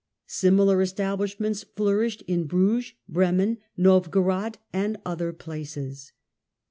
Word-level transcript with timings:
Similar 0.25 0.81
establishments 0.81 1.61
flourished 1.75 2.23
in 2.23 2.45
Bruges, 2.45 2.93
Bremen, 3.07 3.59
Novgorod 3.77 4.57
and 4.73 4.97
other 5.05 5.31
places. 5.31 6.11